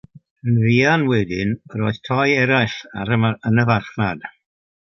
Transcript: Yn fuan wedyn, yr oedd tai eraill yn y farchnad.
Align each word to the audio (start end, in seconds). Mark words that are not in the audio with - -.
Yn 0.51 0.55
fuan 0.61 1.03
wedyn, 1.11 1.51
yr 1.75 1.83
oedd 1.89 2.01
tai 2.09 2.25
eraill 2.45 2.81
yn 3.51 3.65
y 3.65 3.67
farchnad. 3.73 4.27